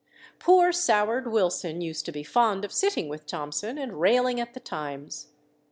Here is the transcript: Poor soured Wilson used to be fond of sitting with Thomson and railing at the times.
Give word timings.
Poor 0.39 0.71
soured 0.71 1.31
Wilson 1.31 1.79
used 1.79 2.05
to 2.05 2.11
be 2.11 2.23
fond 2.23 2.65
of 2.65 2.73
sitting 2.73 3.07
with 3.07 3.27
Thomson 3.27 3.77
and 3.77 4.01
railing 4.01 4.39
at 4.39 4.55
the 4.55 4.59
times. 4.59 5.27